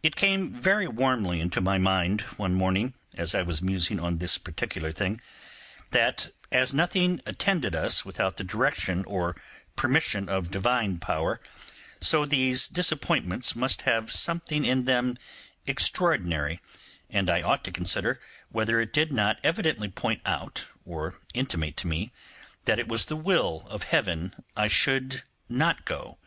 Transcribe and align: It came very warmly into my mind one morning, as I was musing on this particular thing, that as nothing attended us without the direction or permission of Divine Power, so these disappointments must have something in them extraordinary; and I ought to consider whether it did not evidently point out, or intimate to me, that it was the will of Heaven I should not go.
It 0.00 0.14
came 0.14 0.52
very 0.52 0.86
warmly 0.86 1.40
into 1.40 1.60
my 1.60 1.76
mind 1.76 2.20
one 2.36 2.54
morning, 2.54 2.94
as 3.14 3.34
I 3.34 3.42
was 3.42 3.60
musing 3.60 3.98
on 3.98 4.18
this 4.18 4.38
particular 4.38 4.92
thing, 4.92 5.20
that 5.90 6.30
as 6.52 6.72
nothing 6.72 7.20
attended 7.26 7.74
us 7.74 8.04
without 8.04 8.36
the 8.36 8.44
direction 8.44 9.04
or 9.06 9.34
permission 9.74 10.28
of 10.28 10.52
Divine 10.52 10.98
Power, 11.00 11.40
so 12.00 12.24
these 12.24 12.68
disappointments 12.68 13.56
must 13.56 13.82
have 13.82 14.12
something 14.12 14.64
in 14.64 14.84
them 14.84 15.18
extraordinary; 15.66 16.60
and 17.10 17.28
I 17.28 17.42
ought 17.42 17.64
to 17.64 17.72
consider 17.72 18.20
whether 18.52 18.80
it 18.80 18.92
did 18.92 19.10
not 19.12 19.40
evidently 19.42 19.88
point 19.88 20.22
out, 20.24 20.66
or 20.86 21.16
intimate 21.34 21.76
to 21.78 21.88
me, 21.88 22.12
that 22.66 22.78
it 22.78 22.86
was 22.86 23.06
the 23.06 23.16
will 23.16 23.66
of 23.68 23.82
Heaven 23.82 24.44
I 24.56 24.68
should 24.68 25.24
not 25.48 25.84
go. 25.84 26.18